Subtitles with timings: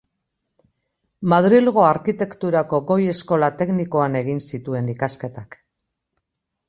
[1.33, 5.61] Madrilgo Arkitekturako Goi Eskola Teknikoan egin zituen ikasketak.